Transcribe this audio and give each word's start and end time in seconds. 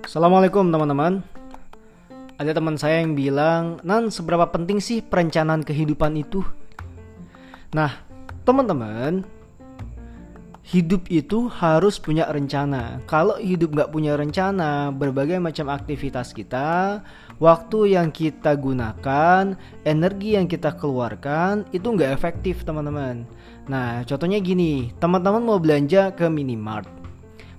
Assalamualaikum 0.00 0.72
teman-teman. 0.72 1.20
Ada 2.40 2.56
teman 2.56 2.80
saya 2.80 3.04
yang 3.04 3.12
bilang 3.12 3.84
Nan 3.84 4.08
seberapa 4.08 4.48
penting 4.48 4.80
sih 4.80 5.04
perencanaan 5.04 5.60
kehidupan 5.60 6.16
itu? 6.16 6.40
Nah 7.76 8.00
teman-teman 8.48 9.28
Hidup 10.64 11.04
itu 11.12 11.52
harus 11.52 12.00
punya 12.00 12.24
rencana. 12.32 13.04
Kalau 13.04 13.36
hidup 13.36 13.76
nggak 13.76 13.92
punya 13.92 14.16
rencana 14.16 14.88
Berbagai 14.88 15.36
macam 15.36 15.68
aktivitas 15.68 16.32
kita 16.32 17.04
Waktu 17.36 17.92
yang 17.92 18.08
kita 18.08 18.56
gunakan 18.56 19.52
Energi 19.84 20.32
yang 20.32 20.48
kita 20.48 20.80
keluarkan 20.80 21.68
Itu 21.76 21.92
nggak 21.92 22.16
efektif 22.16 22.64
teman-teman. 22.64 23.28
Nah 23.68 24.00
contohnya 24.08 24.40
gini 24.40 24.96
Teman-teman 24.96 25.44
mau 25.44 25.60
belanja 25.60 26.16
ke 26.16 26.24
minimart 26.32 27.00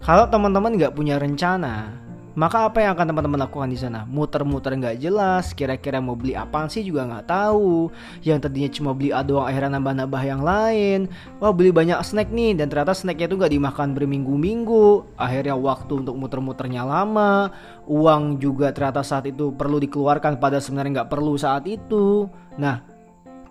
kalau 0.02 0.26
teman-teman 0.26 0.74
nggak 0.82 0.98
punya 0.98 1.22
rencana, 1.22 2.01
maka 2.32 2.72
apa 2.72 2.80
yang 2.80 2.96
akan 2.96 3.12
teman-teman 3.12 3.40
lakukan 3.44 3.68
di 3.68 3.76
sana? 3.76 4.08
Muter-muter 4.08 4.72
nggak 4.78 5.04
jelas, 5.04 5.52
kira-kira 5.52 6.00
mau 6.00 6.16
beli 6.16 6.32
apa 6.32 6.64
sih 6.72 6.82
juga 6.82 7.04
nggak 7.04 7.28
tahu. 7.28 7.92
Yang 8.24 8.48
tadinya 8.48 8.70
cuma 8.72 8.92
beli 8.96 9.12
A 9.12 9.20
doang 9.20 9.48
akhirnya 9.48 9.76
nambah-nambah 9.80 10.22
yang 10.24 10.42
lain. 10.42 11.00
Wah 11.44 11.52
beli 11.52 11.76
banyak 11.76 12.00
snack 12.08 12.32
nih 12.32 12.56
dan 12.56 12.72
ternyata 12.72 12.96
snacknya 12.96 13.28
itu 13.28 13.36
nggak 13.36 13.54
dimakan 13.54 13.92
berminggu-minggu. 13.92 15.20
Akhirnya 15.20 15.60
waktu 15.60 16.06
untuk 16.08 16.16
muter-muternya 16.16 16.88
lama. 16.88 17.52
Uang 17.86 18.40
juga 18.40 18.72
ternyata 18.72 19.04
saat 19.04 19.28
itu 19.28 19.52
perlu 19.52 19.84
dikeluarkan 19.84 20.40
pada 20.40 20.64
sebenarnya 20.64 21.04
nggak 21.04 21.12
perlu 21.12 21.36
saat 21.36 21.68
itu. 21.68 22.32
Nah 22.56 22.80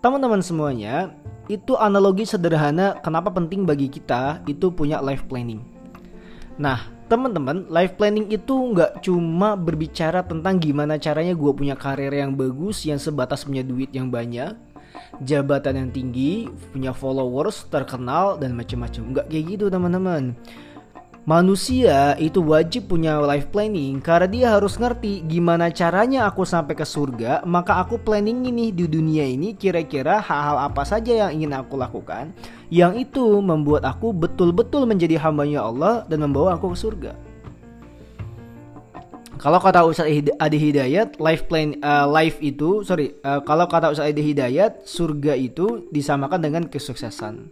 teman-teman 0.01 0.41
semuanya 0.41 1.13
itu 1.51 1.75
analogi 1.77 2.25
sederhana 2.25 2.97
kenapa 3.05 3.29
penting 3.35 3.67
bagi 3.67 3.91
kita 3.91 4.41
itu 4.49 4.71
punya 4.73 5.03
life 5.03 5.27
planning. 5.27 5.61
Nah, 6.61 7.00
teman-teman, 7.11 7.67
life 7.67 7.99
planning 7.99 8.31
itu 8.31 8.55
nggak 8.55 9.03
cuma 9.03 9.59
berbicara 9.59 10.23
tentang 10.23 10.63
gimana 10.63 10.95
caranya 10.95 11.35
gue 11.35 11.53
punya 11.53 11.75
karir 11.75 12.15
yang 12.15 12.39
bagus, 12.39 12.87
yang 12.87 13.03
sebatas 13.03 13.43
punya 13.43 13.67
duit 13.67 13.91
yang 13.91 14.15
banyak, 14.15 14.55
jabatan 15.19 15.75
yang 15.75 15.91
tinggi, 15.91 16.47
punya 16.71 16.95
followers, 16.95 17.67
terkenal 17.67 18.39
dan 18.39 18.55
macam-macam. 18.55 19.03
Nggak 19.11 19.27
kayak 19.27 19.45
gitu, 19.59 19.67
teman-teman. 19.67 20.39
Manusia 21.29 22.17
itu 22.17 22.41
wajib 22.41 22.89
punya 22.89 23.21
life 23.21 23.53
planning 23.53 24.01
karena 24.01 24.25
dia 24.25 24.47
harus 24.57 24.81
ngerti 24.81 25.21
gimana 25.29 25.69
caranya 25.69 26.25
aku 26.25 26.49
sampai 26.49 26.73
ke 26.73 26.87
surga. 26.89 27.45
Maka 27.45 27.77
aku 27.77 28.01
planning 28.01 28.49
ini 28.49 28.73
di 28.73 28.89
dunia 28.89 29.29
ini 29.29 29.53
kira-kira 29.53 30.17
hal-hal 30.25 30.73
apa 30.73 30.81
saja 30.81 31.29
yang 31.29 31.31
ingin 31.37 31.53
aku 31.61 31.77
lakukan. 31.77 32.33
Yang 32.73 33.05
itu 33.05 33.25
membuat 33.45 33.85
aku 33.85 34.17
betul-betul 34.17 34.89
menjadi 34.89 35.21
hambanya 35.21 35.61
Allah 35.61 36.09
dan 36.09 36.25
membawa 36.25 36.57
aku 36.57 36.73
ke 36.73 36.79
surga. 36.81 37.13
Kalau 39.41 39.57
kata 39.57 39.85
Ustaz 39.89 40.09
Adi 40.41 40.59
Hidayat, 40.61 41.17
life 41.21 41.49
plan 41.49 41.77
uh, 41.81 42.05
life 42.09 42.41
itu 42.45 42.85
sorry, 42.85 43.17
uh, 43.25 43.41
kalau 43.45 43.69
kata 43.69 43.93
Ustaz 43.93 44.09
Adi 44.09 44.21
Hidayat, 44.21 44.89
surga 44.89 45.37
itu 45.37 45.85
disamakan 45.93 46.41
dengan 46.45 46.65
kesuksesan. 46.69 47.49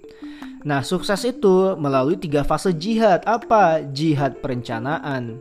Nah, 0.69 0.85
sukses 0.85 1.25
itu 1.25 1.81
melalui 1.81 2.21
tiga 2.21 2.45
fase 2.45 2.77
jihad. 2.77 3.25
Apa? 3.25 3.81
Jihad 3.89 4.45
perencanaan, 4.45 5.41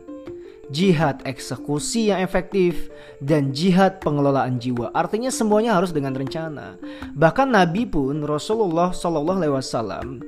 jihad 0.72 1.20
eksekusi 1.28 2.08
yang 2.08 2.24
efektif, 2.24 2.88
dan 3.20 3.52
jihad 3.52 4.00
pengelolaan 4.00 4.56
jiwa. 4.56 4.88
Artinya 4.96 5.28
semuanya 5.28 5.76
harus 5.76 5.92
dengan 5.92 6.16
rencana. 6.16 6.80
Bahkan 7.12 7.44
Nabi 7.52 7.84
pun 7.84 8.24
Rasulullah 8.24 8.88
Shallallahu 8.88 9.38
Alaihi 9.44 9.52
Wasallam 9.52 10.24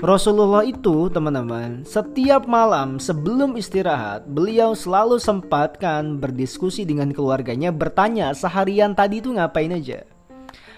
Rasulullah 0.00 0.64
itu 0.64 1.12
teman-teman 1.12 1.84
setiap 1.84 2.48
malam 2.48 2.96
sebelum 2.96 3.52
istirahat 3.60 4.24
beliau 4.24 4.72
selalu 4.72 5.20
sempatkan 5.20 6.16
berdiskusi 6.16 6.88
dengan 6.88 7.12
keluarganya 7.12 7.68
bertanya 7.68 8.32
seharian 8.32 8.96
tadi 8.96 9.20
itu 9.20 9.28
ngapain 9.28 9.76
aja 9.76 10.00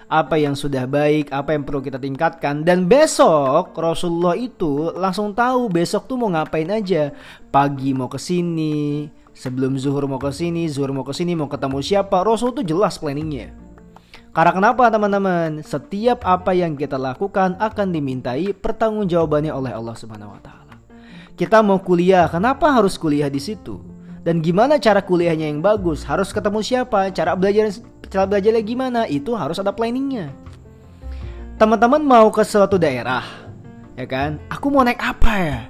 apa 0.08 0.38
yang 0.38 0.54
sudah 0.54 0.86
baik, 0.86 1.30
apa 1.30 1.54
yang 1.54 1.66
perlu 1.66 1.82
kita 1.82 1.98
tingkatkan 1.98 2.62
dan 2.66 2.86
besok 2.86 3.74
Rasulullah 3.76 4.38
itu 4.38 4.90
langsung 4.94 5.34
tahu 5.34 5.68
besok 5.68 6.06
tuh 6.06 6.16
mau 6.18 6.30
ngapain 6.30 6.68
aja. 6.70 7.14
Pagi 7.52 7.92
mau 7.92 8.08
ke 8.08 8.16
sini, 8.16 9.06
sebelum 9.36 9.76
zuhur 9.76 10.08
mau 10.08 10.20
ke 10.20 10.30
sini, 10.32 10.68
zuhur 10.68 10.92
mau 10.92 11.04
ke 11.04 11.12
sini, 11.12 11.36
mau 11.36 11.48
ketemu 11.48 11.78
siapa. 11.80 12.24
Rasul 12.24 12.56
tuh 12.56 12.64
jelas 12.64 12.96
planningnya. 12.96 13.52
Karena 14.32 14.52
kenapa 14.56 14.88
teman-teman? 14.88 15.60
Setiap 15.60 16.24
apa 16.24 16.56
yang 16.56 16.72
kita 16.72 16.96
lakukan 16.96 17.52
akan 17.60 17.92
dimintai 17.92 18.56
pertanggungjawabannya 18.56 19.52
oleh 19.52 19.76
Allah 19.76 19.92
Subhanahu 19.92 20.32
wa 20.32 20.40
taala. 20.40 20.80
Kita 21.36 21.60
mau 21.60 21.76
kuliah, 21.80 22.28
kenapa 22.32 22.72
harus 22.72 22.96
kuliah 22.96 23.28
di 23.28 23.40
situ? 23.40 23.84
Dan 24.22 24.40
gimana 24.40 24.80
cara 24.80 25.04
kuliahnya 25.04 25.52
yang 25.52 25.60
bagus? 25.60 26.06
Harus 26.06 26.32
ketemu 26.32 26.64
siapa? 26.64 27.12
Cara 27.12 27.36
belajar 27.36 27.74
cara 28.12 28.28
belajarnya 28.28 28.60
gimana? 28.60 29.00
Itu 29.08 29.32
harus 29.32 29.56
ada 29.56 29.72
planningnya. 29.72 30.28
Teman-teman 31.56 32.04
mau 32.04 32.28
ke 32.28 32.44
suatu 32.44 32.76
daerah 32.76 33.24
ya 33.96 34.04
kan? 34.04 34.36
Aku 34.52 34.68
mau 34.68 34.84
naik 34.84 35.00
apa 35.00 35.32
ya? 35.40 35.60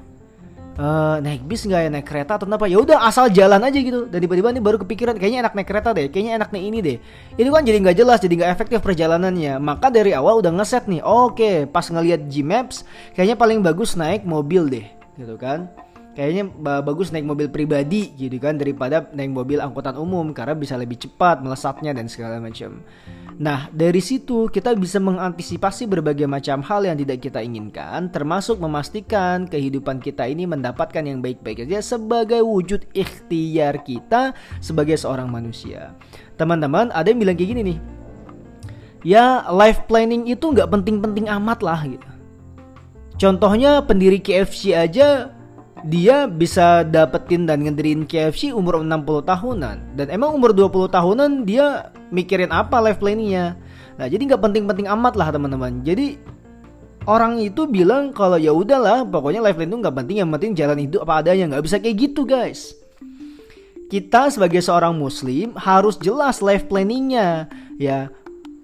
Uh, 0.73 1.21
naik 1.21 1.45
bis 1.47 1.63
nggak 1.63 1.81
ya? 1.87 1.91
Naik 1.93 2.07
kereta 2.09 2.41
atau 2.41 2.49
apa? 2.51 2.67
Ya 2.67 2.83
udah 2.83 3.07
asal 3.07 3.31
jalan 3.31 3.63
aja 3.63 3.79
gitu. 3.79 4.11
Dan 4.11 4.19
tiba-tiba 4.19 4.51
nih 4.51 4.63
baru 4.65 4.83
kepikiran 4.83 5.15
kayaknya 5.15 5.47
enak 5.47 5.55
naik 5.55 5.69
kereta 5.71 5.95
deh 5.95 6.11
kayaknya 6.11 6.43
enak 6.43 6.51
nih 6.51 6.63
ini 6.67 6.79
deh. 6.83 6.99
Itu 7.39 7.55
kan 7.55 7.63
jadi 7.63 7.79
nggak 7.79 7.97
jelas 8.03 8.19
jadi 8.19 8.35
nggak 8.43 8.51
efektif 8.59 8.79
perjalanannya. 8.83 9.63
Maka 9.63 9.93
dari 9.93 10.11
awal 10.17 10.43
udah 10.43 10.51
ngeset 10.51 10.91
nih 10.91 11.05
oke 11.05 11.71
pas 11.71 11.87
ngelihat 11.87 12.27
Gmaps 12.27 12.83
kayaknya 13.15 13.37
paling 13.39 13.63
bagus 13.63 13.95
naik 13.95 14.27
mobil 14.27 14.67
deh 14.67 14.87
gitu 15.21 15.37
kan 15.37 15.69
kayaknya 16.13 16.45
bagus 16.85 17.09
naik 17.09 17.25
mobil 17.25 17.49
pribadi 17.49 18.13
gitu 18.17 18.37
kan 18.37 18.61
daripada 18.61 19.09
naik 19.17 19.33
mobil 19.33 19.59
angkutan 19.59 19.97
umum 19.97 20.37
karena 20.37 20.53
bisa 20.53 20.77
lebih 20.77 21.01
cepat 21.01 21.41
melesatnya 21.41 21.97
dan 21.97 22.09
segala 22.09 22.37
macam. 22.39 22.85
Nah, 23.41 23.73
dari 23.73 23.99
situ 24.05 24.53
kita 24.53 24.77
bisa 24.77 25.01
mengantisipasi 25.01 25.89
berbagai 25.89 26.29
macam 26.29 26.61
hal 26.61 26.85
yang 26.85 27.01
tidak 27.01 27.25
kita 27.25 27.41
inginkan, 27.41 28.13
termasuk 28.13 28.61
memastikan 28.61 29.49
kehidupan 29.49 30.05
kita 30.05 30.29
ini 30.29 30.45
mendapatkan 30.45 31.01
yang 31.01 31.25
baik-baik 31.25 31.65
saja 31.65 31.97
sebagai 31.97 32.45
wujud 32.45 32.85
ikhtiar 32.93 33.81
kita 33.83 34.37
sebagai 34.61 35.01
seorang 35.01 35.33
manusia. 35.33 35.97
Teman-teman, 36.37 36.93
ada 36.93 37.09
yang 37.09 37.25
bilang 37.25 37.35
kayak 37.41 37.51
gini 37.57 37.63
nih. 37.73 37.79
Ya, 39.03 39.43
life 39.51 39.89
planning 39.91 40.31
itu 40.31 40.53
nggak 40.53 40.71
penting-penting 40.71 41.27
amat 41.27 41.65
lah 41.65 41.83
gitu. 41.89 42.07
Contohnya 43.19 43.83
pendiri 43.83 44.19
KFC 44.23 44.75
aja 44.75 45.31
dia 45.83 46.29
bisa 46.29 46.85
dapetin 46.85 47.49
dan 47.49 47.65
ngedirin 47.65 48.05
KFC 48.05 48.53
umur 48.53 48.79
60 48.85 49.25
tahunan. 49.25 49.77
Dan 49.97 50.07
emang 50.13 50.37
umur 50.37 50.53
20 50.53 50.93
tahunan 50.93 51.49
dia 51.49 51.91
mikirin 52.13 52.53
apa 52.53 52.77
life 52.79 53.01
planningnya 53.01 53.57
nah 53.97 54.09
jadi 54.09 54.25
nggak 54.25 54.43
penting-penting 54.43 54.89
amat 54.89 55.15
lah 55.15 55.29
teman-teman. 55.31 55.85
Jadi 55.85 56.17
orang 57.05 57.39
itu 57.43 57.69
bilang 57.69 58.11
kalau 58.15 58.41
ya 58.41 58.55
udahlah 58.55 59.05
pokoknya 59.05 59.45
life 59.45 59.59
plan 59.59 59.69
itu 59.69 59.79
nggak 59.79 59.97
penting 60.03 60.17
yang 60.23 60.31
penting 60.33 60.51
jalan 60.57 60.79
hidup 60.81 61.05
apa 61.05 61.23
adanya. 61.25 61.45
Nggak 61.53 61.65
bisa 61.69 61.77
kayak 61.79 61.97
gitu 62.01 62.25
guys. 62.25 62.73
Kita 63.93 64.33
sebagai 64.33 64.65
seorang 64.65 64.97
muslim 64.97 65.53
harus 65.61 66.01
jelas 66.01 66.41
life 66.41 66.65
planningnya 66.65 67.53
ya 67.77 68.09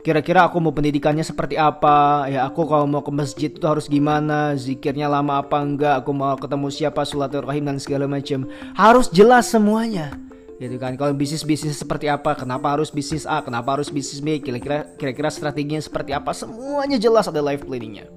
kira-kira 0.03 0.47
aku 0.47 0.62
mau 0.62 0.72
pendidikannya 0.75 1.26
seperti 1.26 1.59
apa? 1.59 2.26
Ya 2.31 2.47
aku 2.47 2.64
kalau 2.64 2.86
mau 2.86 3.03
ke 3.03 3.10
masjid 3.10 3.50
itu 3.50 3.64
harus 3.66 3.91
gimana? 3.91 4.54
Zikirnya 4.54 5.10
lama 5.10 5.42
apa 5.42 5.59
enggak? 5.60 6.04
Aku 6.04 6.14
mau 6.14 6.34
ketemu 6.38 6.70
siapa 6.70 7.03
rahim 7.42 7.64
dan 7.66 7.78
segala 7.82 8.06
macam. 8.06 8.47
Harus 8.75 9.10
jelas 9.10 9.50
semuanya. 9.50 10.14
Gitu 10.58 10.75
kan? 10.75 10.98
Kalau 10.98 11.14
bisnis 11.14 11.47
bisnis 11.47 11.78
seperti 11.78 12.10
apa? 12.10 12.34
Kenapa 12.34 12.75
harus 12.75 12.91
bisnis 12.91 13.22
A? 13.26 13.38
Kenapa 13.42 13.78
harus 13.78 13.91
bisnis 13.94 14.19
B? 14.19 14.42
Kira-kira 14.42 14.91
kira-kira 14.98 15.31
strateginya 15.31 15.82
seperti 15.82 16.10
apa? 16.10 16.34
Semuanya 16.34 16.98
jelas 16.98 17.31
ada 17.31 17.38
life 17.38 17.62
planningnya. 17.62 18.10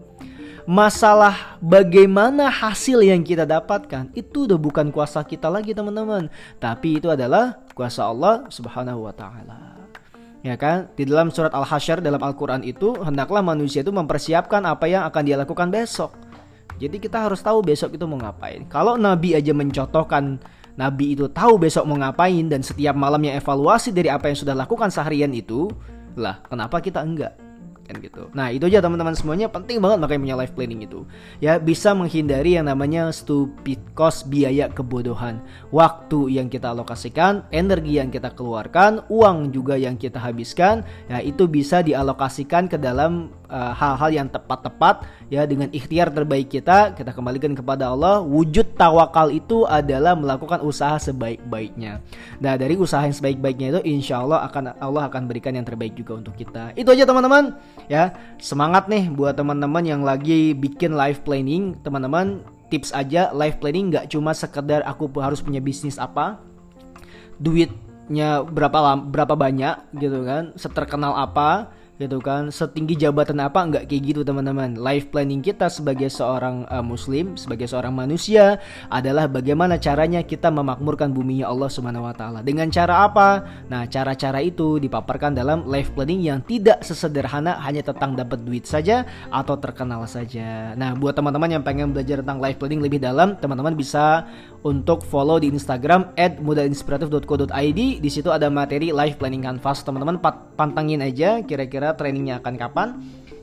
Masalah 0.66 1.58
bagaimana 1.58 2.46
hasil 2.50 3.02
yang 3.02 3.26
kita 3.26 3.50
dapatkan 3.50 4.14
itu 4.14 4.46
udah 4.46 4.62
bukan 4.62 4.94
kuasa 4.94 5.26
kita 5.26 5.50
lagi 5.50 5.74
teman-teman. 5.74 6.30
Tapi 6.62 7.02
itu 7.02 7.10
adalah 7.10 7.58
kuasa 7.74 8.06
Allah 8.06 8.46
subhanahu 8.50 9.10
wa 9.10 9.14
ta'ala 9.14 9.81
Ya 10.42 10.58
kan? 10.58 10.90
Di 10.98 11.06
dalam 11.06 11.30
surat 11.30 11.54
Al-Hasyr 11.54 12.02
dalam 12.02 12.18
Al-Qur'an 12.18 12.66
itu 12.66 12.98
hendaklah 12.98 13.46
manusia 13.46 13.86
itu 13.86 13.94
mempersiapkan 13.94 14.66
apa 14.66 14.90
yang 14.90 15.06
akan 15.06 15.22
dia 15.22 15.38
lakukan 15.38 15.70
besok. 15.70 16.18
Jadi 16.82 16.98
kita 16.98 17.30
harus 17.30 17.46
tahu 17.46 17.62
besok 17.62 17.94
itu 17.94 18.10
mau 18.10 18.18
ngapain. 18.18 18.66
Kalau 18.66 18.98
Nabi 18.98 19.38
aja 19.38 19.54
mencontohkan 19.54 20.42
Nabi 20.82 21.14
itu 21.14 21.30
tahu 21.30 21.62
besok 21.62 21.86
mau 21.86 21.94
ngapain 21.94 22.50
dan 22.50 22.66
setiap 22.66 22.98
malamnya 22.98 23.38
evaluasi 23.38 23.94
dari 23.94 24.10
apa 24.10 24.34
yang 24.34 24.38
sudah 24.42 24.58
lakukan 24.58 24.90
seharian 24.90 25.30
itu, 25.30 25.70
lah 26.18 26.42
kenapa 26.50 26.82
kita 26.82 27.06
enggak? 27.06 27.38
Kan 27.92 28.00
gitu. 28.00 28.24
Nah 28.32 28.48
itu 28.56 28.64
aja 28.72 28.80
teman-teman 28.80 29.12
semuanya 29.12 29.52
penting 29.52 29.84
banget 29.84 30.00
makanya 30.00 30.22
punya 30.24 30.38
life 30.40 30.54
planning 30.56 30.88
itu. 30.88 31.04
Ya 31.44 31.60
bisa 31.60 31.92
menghindari 31.92 32.56
yang 32.56 32.72
namanya 32.72 33.12
stupid 33.12 33.84
cost 33.92 34.32
biaya 34.32 34.72
kebodohan, 34.72 35.44
waktu 35.76 36.40
yang 36.40 36.48
kita 36.48 36.72
alokasikan, 36.72 37.44
energi 37.52 38.00
yang 38.00 38.08
kita 38.08 38.32
keluarkan, 38.32 39.04
uang 39.12 39.52
juga 39.52 39.76
yang 39.76 40.00
kita 40.00 40.24
habiskan, 40.24 40.88
ya 41.12 41.20
itu 41.20 41.52
bisa 41.52 41.84
dialokasikan 41.84 42.72
ke 42.72 42.80
dalam 42.80 43.28
eh, 43.52 43.74
hal-hal 43.76 44.08
uh, 44.08 44.16
yang 44.24 44.28
tepat-tepat 44.32 45.04
ya 45.28 45.44
dengan 45.44 45.68
ikhtiar 45.76 46.16
terbaik 46.16 46.48
kita 46.48 46.96
kita 46.96 47.12
kembalikan 47.12 47.52
kepada 47.52 47.92
Allah. 47.92 48.24
Wujud 48.24 48.80
tawakal 48.80 49.36
itu 49.36 49.68
adalah 49.68 50.16
melakukan 50.16 50.64
usaha 50.64 50.96
sebaik-baiknya. 50.96 52.00
Nah 52.40 52.54
dari 52.56 52.80
usaha 52.80 53.04
yang 53.04 53.16
sebaik-baiknya 53.16 53.68
itu 53.76 53.82
insya 53.84 54.24
Allah 54.24 54.48
akan 54.48 54.80
Allah 54.80 55.12
akan 55.12 55.28
berikan 55.28 55.52
yang 55.52 55.68
terbaik 55.68 55.98
juga 56.00 56.24
untuk 56.24 56.40
kita. 56.40 56.72
Itu 56.80 56.96
aja 56.96 57.04
teman-teman 57.04 57.58
ya. 57.88 58.14
Semangat 58.38 58.90
nih 58.92 59.10
buat 59.10 59.38
teman-teman 59.38 59.86
yang 59.86 60.02
lagi 60.02 60.54
bikin 60.54 60.94
life 60.94 61.24
planning, 61.24 61.78
teman-teman 61.82 62.44
tips 62.70 62.92
aja 62.96 63.32
life 63.36 63.60
planning 63.60 63.92
nggak 63.92 64.10
cuma 64.12 64.32
sekedar 64.32 64.84
aku 64.88 65.10
harus 65.20 65.44
punya 65.44 65.60
bisnis 65.60 66.00
apa, 66.02 66.40
duitnya 67.42 68.44
berapa 68.46 68.98
berapa 69.02 69.34
banyak 69.36 69.98
gitu 70.00 70.24
kan, 70.24 70.56
seterkenal 70.56 71.16
apa, 71.18 71.72
gitu 72.02 72.18
kan 72.18 72.50
setinggi 72.50 72.98
jabatan 72.98 73.38
apa 73.46 73.62
nggak 73.62 73.86
kayak 73.86 74.02
gitu 74.10 74.22
teman-teman. 74.26 74.74
Life 74.74 75.14
planning 75.14 75.46
kita 75.46 75.70
sebagai 75.70 76.10
seorang 76.10 76.66
uh, 76.66 76.82
muslim 76.82 77.38
sebagai 77.38 77.70
seorang 77.70 77.94
manusia 77.94 78.58
adalah 78.90 79.30
bagaimana 79.30 79.78
caranya 79.78 80.26
kita 80.26 80.50
memakmurkan 80.50 81.14
bumi 81.14 81.46
Allah 81.46 81.70
Subhanahu 81.70 82.10
wa 82.10 82.16
taala. 82.18 82.42
Dengan 82.42 82.74
cara 82.74 83.06
apa 83.06 83.46
nah 83.72 83.88
cara-cara 83.88 84.44
itu 84.44 84.84
dipaparkan 84.84 85.32
dalam 85.32 85.64
life 85.64 85.96
planning 85.96 86.20
yang 86.20 86.44
tidak 86.44 86.84
sesederhana 86.84 87.56
hanya 87.64 87.80
tentang 87.80 88.20
dapat 88.20 88.44
duit 88.44 88.68
saja 88.68 89.08
atau 89.32 89.56
terkenal 89.56 90.04
saja. 90.12 90.76
Nah 90.76 90.92
buat 91.00 91.16
teman-teman 91.16 91.56
yang 91.56 91.64
pengen 91.64 91.96
belajar 91.96 92.20
tentang 92.20 92.44
life 92.44 92.60
planning 92.60 92.84
lebih 92.84 93.00
dalam 93.00 93.40
teman-teman 93.40 93.72
bisa 93.80 94.28
untuk 94.68 95.08
follow 95.08 95.40
di 95.40 95.48
Instagram 95.48 96.12
@mudainspiratif.co.id 96.44 97.80
di 98.04 98.10
situ 98.12 98.28
ada 98.28 98.52
materi 98.52 98.92
life 98.92 99.16
planning 99.16 99.48
canvas. 99.48 99.88
Teman-teman 99.88 100.20
pantangin 100.60 101.00
aja 101.00 101.40
kira-kira 101.40 101.96
trainingnya 101.96 102.44
akan 102.44 102.54
kapan. 102.60 102.90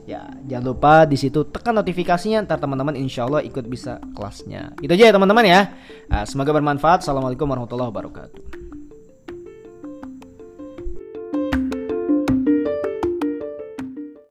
Ya 0.05 0.29
jangan 0.45 0.73
lupa 0.73 0.93
di 1.05 1.17
situ 1.17 1.45
tekan 1.49 1.73
notifikasinya 1.77 2.45
ntar 2.45 2.61
teman-teman 2.61 2.93
insya 2.97 3.25
Allah 3.25 3.41
ikut 3.41 3.65
bisa 3.65 3.97
kelasnya. 4.13 4.77
Itu 4.77 4.93
aja 4.93 5.09
ya 5.09 5.13
teman-teman 5.13 5.45
ya. 5.45 5.73
Nah, 6.09 6.25
semoga 6.25 6.53
bermanfaat. 6.53 7.01
Assalamualaikum 7.05 7.45
warahmatullahi 7.45 7.89
wabarakatuh 7.93 8.58